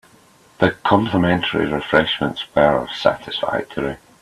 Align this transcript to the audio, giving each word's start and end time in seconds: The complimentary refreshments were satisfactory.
The 0.57 0.71
complimentary 0.83 1.67
refreshments 1.71 2.43
were 2.55 2.87
satisfactory. 2.91 3.97